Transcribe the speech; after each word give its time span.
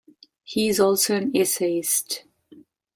He 0.43 0.67
is 0.67 0.79
also 0.79 1.15
an 1.15 1.31
essayist. 1.37 2.23